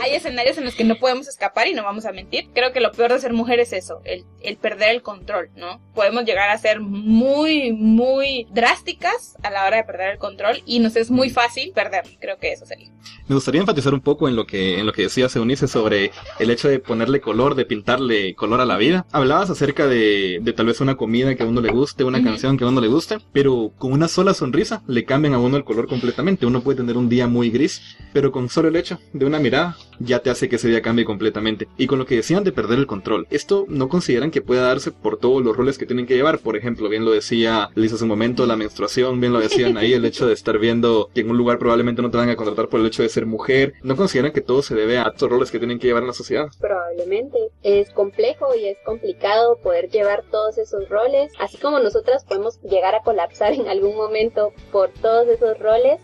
[0.02, 2.48] hay escenarios en los que no podemos escapar y no vamos a mentir.
[2.54, 5.80] Creo que lo peor de ser mujer es eso, el, el perder el control, ¿no?
[5.94, 10.78] Podemos llegar a ser muy, muy drásticas a la hora de perder el control y
[10.78, 12.04] nos es muy fácil perder.
[12.20, 12.90] Creo que eso sería.
[13.28, 16.50] Me gustaría enfatizar un poco en lo que, en lo que decía Eunice sobre el
[16.50, 19.06] hecho de ponerle color, de pintarle color a la vida.
[19.12, 22.56] Hablabas acerca de, de tal vez una comida que a uno le guste, una canción
[22.56, 25.64] que a uno le guste, pero con una sola sonrisa le cambian a uno el
[25.64, 26.46] color completamente.
[26.46, 29.76] Uno puede tener un día muy gris, pero con solo el hecho de una mirada
[30.00, 31.68] ya te hace que ese día cambie completamente.
[31.76, 34.90] Y con lo que decían de perder el control, esto no consideran que pueda darse
[34.90, 36.38] por todos los roles que tienen que llevar.
[36.40, 39.92] Por ejemplo, bien lo decía Liz hace un momento, la menstruación, bien lo decían ahí,
[39.92, 42.68] el hecho de estar viendo que en un lugar probablemente no te van a contratar
[42.68, 43.74] por el hecho de ser mujer.
[43.82, 46.14] No consideran que todo se debe a estos roles que tienen que llevar en la
[46.14, 46.48] sociedad.
[46.58, 52.60] Probablemente es complejo y es complicado poder llevar todos esos roles, así como nosotras podemos
[52.62, 56.00] llegar a colapsar en algún momento por todos esos roles.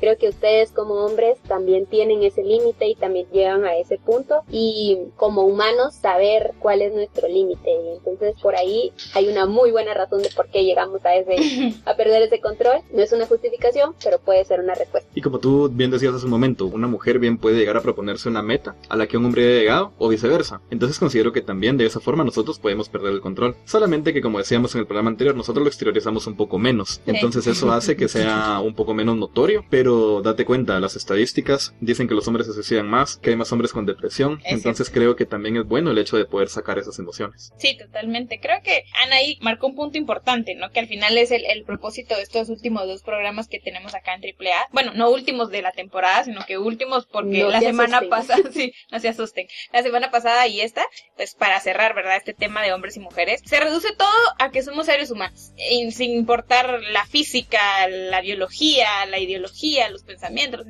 [0.00, 4.42] Creo que ustedes como hombres también tienen ese límite y también llegan a ese punto
[4.50, 9.70] y como humanos saber cuál es nuestro límite y entonces por ahí hay una muy
[9.70, 12.78] buena razón de por qué llegamos a ese a perder ese control.
[12.92, 15.08] No es una justificación, pero puede ser una respuesta.
[15.14, 18.28] Y como tú bien decías hace un momento, una mujer bien puede llegar a proponerse
[18.28, 20.60] una meta a la que un hombre haya llegado o viceversa.
[20.70, 23.56] Entonces considero que también de esa forma nosotros podemos perder el control.
[23.64, 27.00] Solamente que como decíamos en el programa anterior, nosotros lo exteriorizamos un poco menos.
[27.06, 29.75] Entonces eso hace que sea un poco menos notorio, pero
[30.22, 33.72] date cuenta, las estadísticas dicen que los hombres se suicidan más, que hay más hombres
[33.72, 34.40] con depresión.
[34.44, 37.52] Es Entonces creo que también es bueno el hecho de poder sacar esas emociones.
[37.58, 38.40] Sí, totalmente.
[38.40, 40.70] Creo que Anaí marcó un punto importante, ¿no?
[40.70, 44.14] Que al final es el, el propósito de estos últimos dos programas que tenemos acá
[44.14, 44.68] en AAA.
[44.72, 48.42] Bueno, no últimos de la temporada, sino que últimos porque No la se semana pasada,
[48.52, 49.46] sí, no se asusten.
[49.72, 50.84] La semana pasada y esta,
[51.16, 52.16] pues para cerrar, ¿verdad?
[52.16, 54.08] Este tema de hombres y mujeres, se reduce todo
[54.38, 55.52] a que somos seres humanos.
[55.70, 60.64] Y sin importar la física, la biología, la ideología energía, los pensamientos,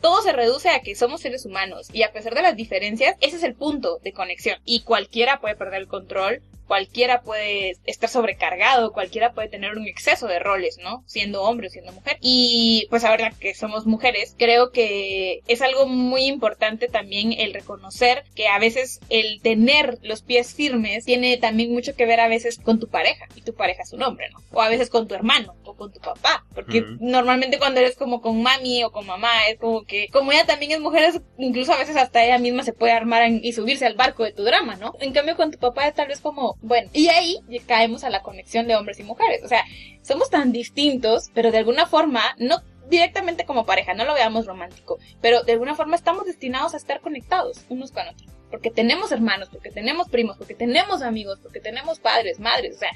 [0.00, 3.36] todo se reduce a que somos seres humanos y a pesar de las diferencias, ese
[3.36, 6.42] es el punto de conexión y cualquiera puede perder el control.
[6.66, 11.02] Cualquiera puede estar sobrecargado, cualquiera puede tener un exceso de roles, ¿no?
[11.06, 12.18] Siendo hombre o siendo mujer.
[12.20, 18.24] Y pues ahora que somos mujeres, creo que es algo muy importante también el reconocer
[18.34, 22.58] que a veces el tener los pies firmes tiene también mucho que ver a veces
[22.58, 24.38] con tu pareja, y tu pareja es un hombre, ¿no?
[24.52, 28.20] O a veces con tu hermano o con tu papá, porque normalmente cuando eres como
[28.20, 31.72] con mami o con mamá, es como que, como ella también es mujer, es- incluso
[31.72, 34.42] a veces hasta ella misma se puede armar en- y subirse al barco de tu
[34.44, 34.94] drama, ¿no?
[35.00, 38.22] En cambio con tu papá es tal vez como, bueno, y ahí caemos a la
[38.22, 39.64] conexión de hombres y mujeres, o sea,
[40.02, 44.98] somos tan distintos, pero de alguna forma, no directamente como pareja, no lo veamos romántico,
[45.20, 48.30] pero de alguna forma estamos destinados a estar conectados unos con otros.
[48.50, 52.90] Porque tenemos hermanos, porque tenemos primos, porque tenemos amigos, porque tenemos padres, madres, o sea,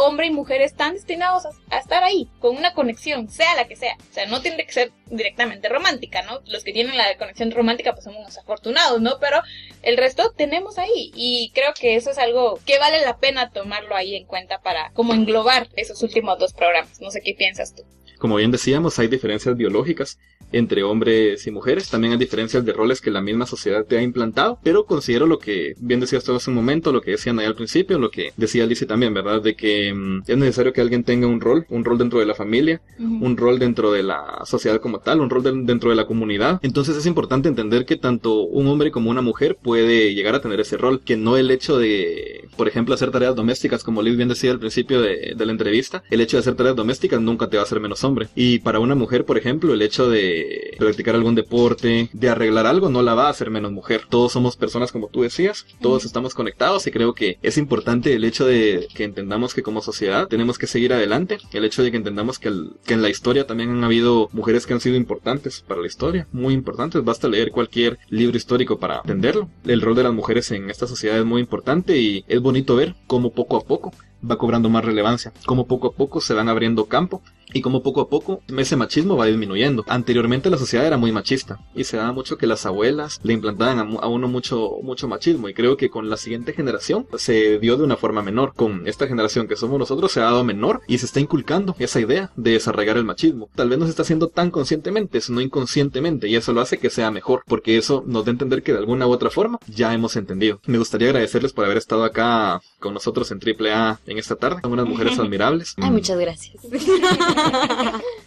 [0.00, 3.96] hombre y mujer están destinados a, estar ahí, con una conexión, sea la que sea.
[4.10, 6.40] O sea, no tiene que ser directamente romántica, ¿no?
[6.46, 9.18] Los que tienen la conexión romántica pues somos afortunados, ¿no?
[9.20, 9.40] Pero
[9.82, 13.96] el resto tenemos ahí y creo que eso es algo que vale la pena tomarlo
[13.96, 17.00] ahí en cuenta para como englobar esos últimos dos programas.
[17.00, 17.82] No sé qué piensas tú.
[18.18, 20.18] Como bien decíamos, hay diferencias biológicas
[20.52, 24.02] entre hombres y mujeres, también hay diferencias de roles que la misma sociedad te ha
[24.02, 27.46] implantado, pero considero lo que bien decías tú hace un momento, lo que decían ahí
[27.46, 29.42] al principio, lo que decía Alicia también, ¿verdad?
[29.42, 32.34] De que mm, es necesario que alguien tenga un rol, un rol dentro de la
[32.34, 36.06] familia, un rol dentro de la sociedad como tal, un rol de- dentro de la
[36.06, 36.58] comunidad.
[36.62, 40.60] Entonces es importante entender que tanto un hombre como una mujer puede llegar a tener
[40.60, 44.28] ese rol, que no el hecho de, por ejemplo, hacer tareas domésticas, como Liz bien
[44.28, 47.56] decía al principio de, de la entrevista, el hecho de hacer tareas domésticas nunca te
[47.56, 48.28] va a hacer menos hombre.
[48.34, 50.39] Y para una mujer, por ejemplo, el hecho de
[50.78, 54.02] practicar algún deporte, de arreglar algo, no la va a hacer menos mujer.
[54.08, 58.24] Todos somos personas como tú decías, todos estamos conectados y creo que es importante el
[58.24, 61.96] hecho de que entendamos que como sociedad tenemos que seguir adelante, el hecho de que
[61.96, 65.64] entendamos que, el- que en la historia también han habido mujeres que han sido importantes
[65.66, 69.48] para la historia, muy importantes, basta leer cualquier libro histórico para entenderlo.
[69.64, 72.94] El rol de las mujeres en esta sociedad es muy importante y es bonito ver
[73.06, 73.92] cómo poco a poco
[74.28, 78.00] va cobrando más relevancia, cómo poco a poco se van abriendo campo y cómo poco
[78.00, 79.84] a poco ese machismo va disminuyendo.
[79.88, 83.78] Anteriormente la sociedad era muy machista y se daba mucho que las abuelas le implantaban
[83.78, 87.84] a, uno mucho, mucho machismo y creo que con la siguiente generación se dio de
[87.84, 88.52] una forma menor.
[88.54, 92.00] Con esta generación que somos nosotros se ha dado menor y se está inculcando esa
[92.00, 93.48] idea de desarraigar el machismo.
[93.54, 96.90] Tal vez no se está haciendo tan conscientemente, sino inconscientemente y eso lo hace que
[96.90, 99.92] sea mejor porque eso nos da a entender que de alguna u otra forma ya
[99.94, 100.60] hemos entendido.
[100.66, 104.60] Me gustaría agradecerles por haber estado acá con nosotros en AAA en esta tarde.
[104.62, 105.74] Son unas mujeres admirables.
[105.78, 106.56] Ay, muchas gracias.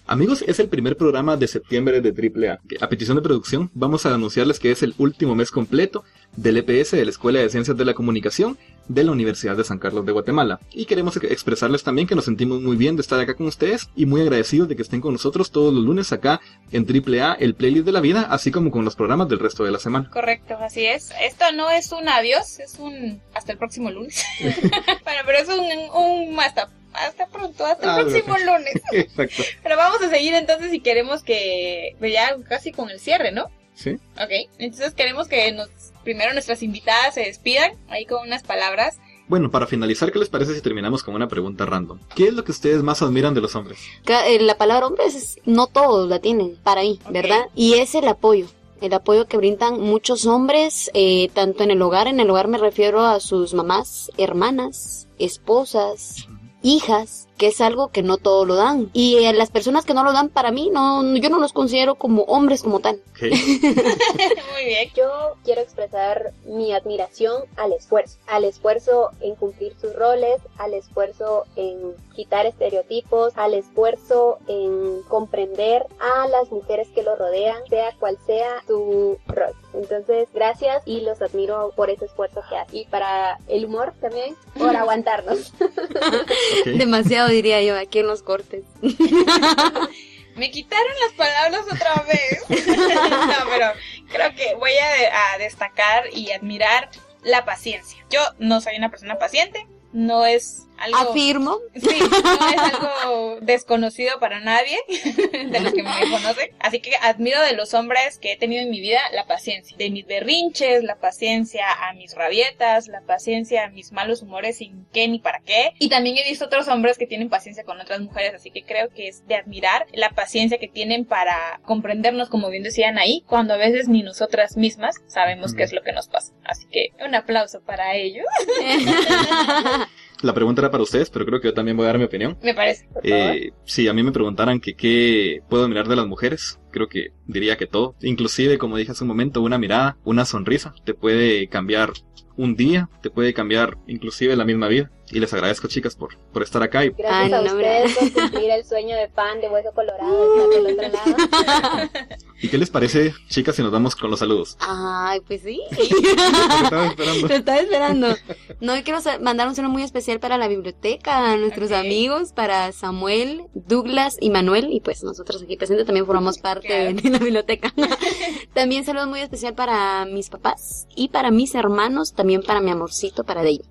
[0.05, 2.59] Amigos, es el primer programa de septiembre de AAA.
[2.81, 6.03] A petición de producción, vamos a anunciarles que es el último mes completo
[6.35, 9.79] del EPS de la Escuela de Ciencias de la Comunicación de la Universidad de San
[9.79, 10.59] Carlos de Guatemala.
[10.73, 13.89] Y queremos ex- expresarles también que nos sentimos muy bien de estar acá con ustedes
[13.95, 17.55] y muy agradecidos de que estén con nosotros todos los lunes acá en AAA, el
[17.55, 20.09] playlist de la vida, así como con los programas del resto de la semana.
[20.11, 21.11] Correcto, así es.
[21.23, 24.21] Esto no es un adiós, es un hasta el próximo lunes.
[24.41, 26.01] bueno, pero es un,
[26.33, 28.73] un hasta, hasta pronto, hasta el Ah, próximo lunes.
[28.91, 29.43] Exacto.
[29.61, 33.49] Pero vamos a seguir entonces y queremos que ya casi con el cierre, ¿no?
[33.75, 33.91] ¿Sí?
[34.21, 35.67] Ok, entonces queremos que nos
[36.03, 38.99] primero nuestras invitadas se despidan ahí con unas palabras.
[39.27, 41.97] Bueno, para finalizar, ¿qué les parece si terminamos con una pregunta random?
[42.13, 43.79] ¿Qué es lo que ustedes más admiran de los hombres?
[44.27, 46.99] Eh, La palabra hombres, es- no todos la tienen para mí.
[47.09, 47.45] ¿verdad?
[47.55, 48.47] Y es el apoyo.
[48.81, 52.57] El apoyo que brindan muchos hombres, eh, tanto en el hogar, en el hogar me
[52.57, 56.27] refiero a sus mamás, hermanas, esposas,
[56.63, 58.89] hijas, que es algo que no todos lo dan.
[58.93, 61.95] Y a las personas que no lo dan para mí, no, yo no los considero
[61.95, 63.01] como hombres como tal.
[63.21, 64.89] Muy bien.
[64.95, 71.43] Yo quiero expresar mi admiración al esfuerzo, al esfuerzo en cumplir sus roles, al esfuerzo
[71.57, 78.17] en quitar estereotipos, al esfuerzo en comprender a las mujeres que lo rodean, sea cual
[78.25, 79.53] sea su rol.
[79.73, 82.77] Entonces, gracias y los admiro por ese esfuerzo que hacen.
[82.77, 85.51] Y para el humor también, por aguantarnos.
[86.03, 86.65] Ok.
[86.65, 88.63] Demasiado diría yo aquí en los cortes.
[90.35, 92.67] Me quitaron las palabras otra vez.
[92.67, 93.71] no, pero
[94.11, 96.89] creo que voy a, a destacar y admirar
[97.21, 98.03] la paciencia.
[98.09, 100.97] Yo no soy una persona paciente, no es algo...
[100.97, 101.57] Afirmo.
[101.75, 106.51] Sí, no es algo desconocido para nadie de los que me conocen.
[106.59, 109.75] Así que admiro de los hombres que he tenido en mi vida la paciencia.
[109.77, 114.85] De mis berrinches, la paciencia a mis rabietas, la paciencia a mis malos humores sin
[114.93, 115.73] qué ni para qué.
[115.79, 118.33] Y también he visto otros hombres que tienen paciencia con otras mujeres.
[118.35, 122.63] Así que creo que es de admirar la paciencia que tienen para comprendernos, como bien
[122.63, 126.33] decían ahí, cuando a veces ni nosotras mismas sabemos qué es lo que nos pasa.
[126.43, 128.25] Así que un aplauso para ellos.
[130.23, 132.37] La pregunta era para ustedes, pero creo que yo también voy a dar mi opinión.
[132.41, 132.85] Me parece.
[132.85, 133.35] Por favor.
[133.35, 137.11] Eh, si a mí me preguntaran que qué puedo mirar de las mujeres, creo que
[137.27, 137.95] diría que todo.
[138.01, 141.91] Inclusive, como dije hace un momento, una mirada, una sonrisa, te puede cambiar
[142.37, 144.89] un día, te puede cambiar inclusive la misma vida.
[145.11, 146.85] Y les agradezco, chicas, por, por estar acá.
[146.85, 150.35] Y Gracias Ay, a no, ustedes por cumplir el sueño de fan de Hueso Colorado
[150.49, 151.89] está del otro lado.
[152.43, 154.57] ¿Y qué les parece, chicas, si nos vamos con los saludos?
[154.59, 155.61] Ay, pues sí.
[155.69, 157.27] Porque estaba esperando.
[157.29, 158.15] Te estaba esperando.
[158.59, 162.73] No, y quiero mandar un saludo muy especial para la biblioteca, a nuestros amigos, para
[162.73, 166.93] Samuel, Douglas y Manuel, y pues nosotros aquí presentes también formamos parte Claro.
[167.01, 167.73] de la biblioteca.
[168.53, 173.23] también saludos muy especial para mis papás y para mis hermanos, también para mi amorcito,
[173.23, 173.61] para David.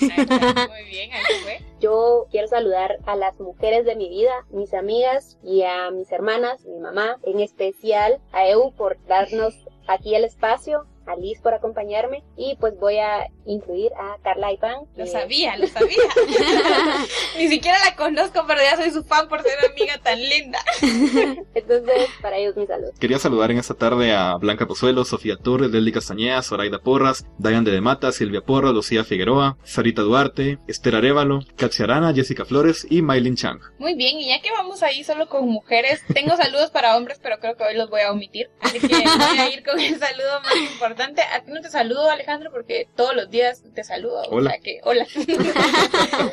[0.00, 1.71] Muy bien, ahí fue.
[1.82, 6.64] Yo quiero saludar a las mujeres de mi vida, mis amigas y a mis hermanas,
[6.64, 9.52] mi mamá, en especial a Eu por darnos
[9.88, 14.76] aquí el espacio, a Liz por acompañarme y pues voy a incluir a Carla Iván.
[14.96, 15.96] Lo que- sabía, lo sabía.
[17.38, 20.58] Ni siquiera la conozco, pero ya soy su fan por ser amiga tan linda.
[21.54, 22.90] Entonces, para ellos mi salud.
[22.98, 27.64] Quería saludar en esta tarde a Blanca Pozuelo, Sofía Torres, Leslie Castañeda, Zoraida Porras, Dayan
[27.64, 33.02] de Mata, Silvia Porras, Lucía Figueroa, Sarita Duarte, Esther Arevalo, Katsia Arana, Jessica Flores y
[33.02, 33.60] Maylin Chang.
[33.78, 37.38] Muy bien, y ya que vamos ahí solo con mujeres, tengo saludos para hombres, pero
[37.38, 38.50] creo que hoy los voy a omitir.
[38.60, 41.22] Así que voy a ir con el saludo más importante.
[41.22, 44.22] A ti no te saludo, Alejandro, porque todos los días te saludo.
[44.30, 44.50] Hola.
[44.50, 45.06] O sea que, hola.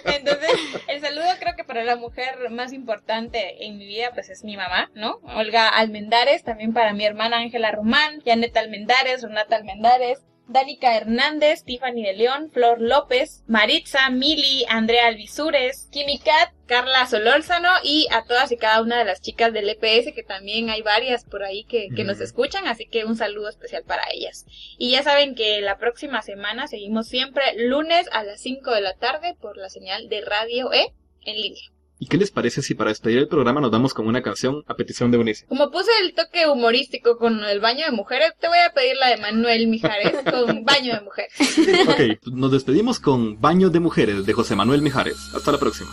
[0.06, 0.52] Entonces,
[0.88, 4.56] el saludo creo que para la mujer más importante en mi vida, pues es mi
[4.56, 5.20] mamá, ¿no?
[5.36, 10.20] Olga Almendares, también para mi hermana Ángela Román, Janet Almendares, Renata Almendares,
[10.50, 18.08] Danica Hernández, Tiffany de León, Flor López, Maritza, Mili, Andrea Alvisures, Kimikat, Carla Solórzano y
[18.12, 21.44] a todas y cada una de las chicas del EPS, que también hay varias por
[21.44, 24.48] ahí que, que nos escuchan, así que un saludo especial para ellas.
[24.80, 28.96] Y ya saben que la próxima semana seguimos siempre lunes a las 5 de la
[28.96, 30.94] tarde por la señal de Radio E
[31.26, 31.79] en línea.
[32.02, 34.76] ¿Y qué les parece si para despedir el programa nos damos con una canción a
[34.76, 35.46] petición de Eunice?
[35.48, 39.10] Como puse el toque humorístico con el baño de mujeres, te voy a pedir la
[39.10, 41.34] de Manuel Mijares con baño de mujeres.
[41.90, 45.18] Ok, nos despedimos con Baño de Mujeres de José Manuel Mijares.
[45.36, 45.90] Hasta la próxima.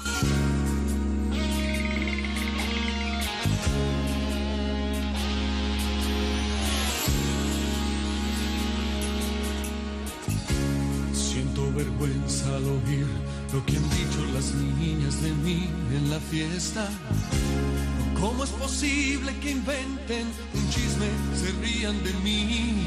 [11.12, 13.06] Siento vergüenza al oír
[13.52, 15.68] lo que han dicho las niñas de mí
[16.10, 16.88] la fiesta.
[18.20, 22.86] ¿Cómo es posible que inventen un chisme, se rían de mí?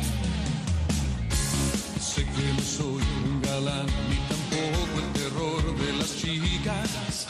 [2.00, 7.28] Sé que no soy un galán ni tampoco el terror de las chicas.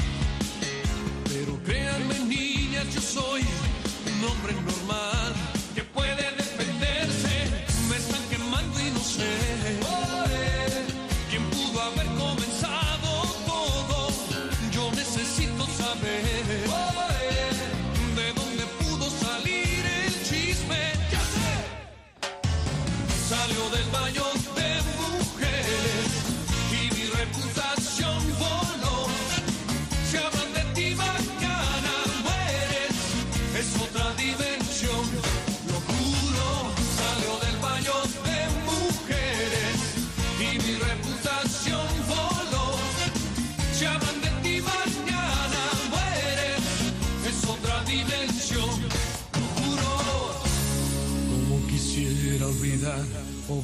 [1.25, 5.48] Pero créanme niñas, yo soy un hombre normal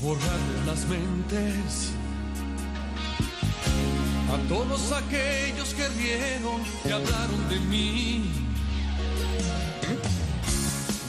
[0.05, 1.89] borrar las mentes
[4.31, 8.29] a todos aquellos que rieron y hablaron de mí.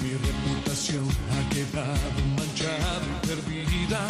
[0.03, 4.01] Mi reputación ha quedado manchada y perdida.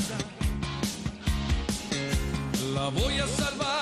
[2.73, 3.76] La voy a salvar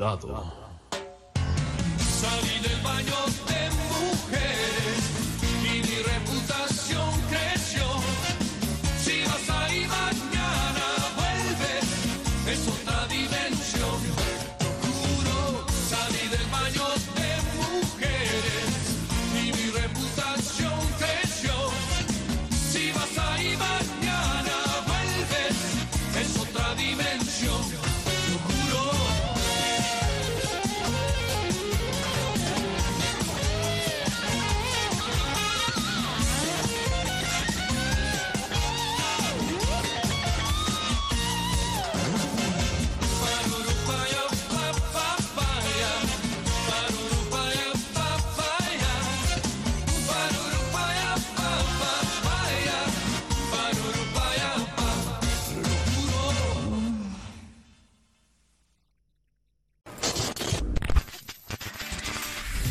[0.00, 0.59] なと思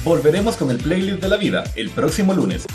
[0.10, 2.66] Volveremos con el playlist de la vida el próximo lunes.